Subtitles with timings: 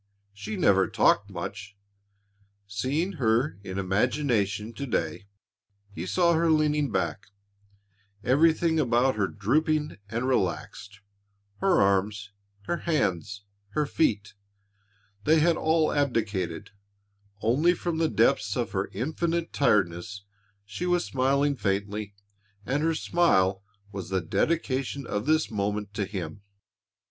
[0.33, 1.77] She never talked much.
[2.65, 5.27] Seeing her in imagination to day,
[5.93, 7.27] he saw her leaning back,
[8.23, 11.01] everything about her drooping and relaxed,
[11.59, 12.31] her arms,
[12.63, 13.43] her hands,
[13.75, 14.33] her feet
[15.25, 16.71] they had all abdicated
[17.43, 20.23] only from the depths of her infinite tiredness
[20.65, 22.15] she was smiling faintly
[22.65, 26.41] and her smile was the dedication of this moment to him.